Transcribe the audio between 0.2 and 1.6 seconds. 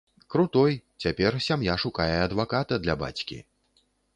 Крутой, цяпер